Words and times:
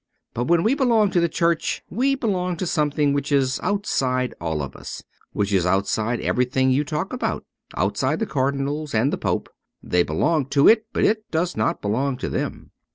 But 0.33 0.45
when 0.47 0.63
we 0.63 0.73
belong 0.73 1.11
to 1.11 1.19
the 1.19 1.29
Church 1.29 1.83
we 1.91 2.15
belong 2.15 2.57
to 2.57 2.65
something 2.65 3.13
which 3.13 3.31
is 3.31 3.59
outside 3.61 4.33
all 4.41 4.63
of 4.63 4.75
us: 4.75 5.03
which 5.31 5.53
is 5.53 5.63
outside 5.63 6.19
everything 6.21 6.71
you 6.71 6.83
talk 6.83 7.13
about, 7.13 7.45
outside 7.77 8.17
the 8.17 8.25
Cardinals 8.25 8.95
and 8.95 9.13
the 9.13 9.19
Pope. 9.19 9.47
They 9.83 10.01
belong 10.01 10.47
to 10.47 10.67
it, 10.67 10.87
but 10.91 11.03
it 11.05 11.29
does 11.29 11.55
not 11.55 11.83
belong 11.83 12.17
to 12.17 12.29
them. 12.29 12.71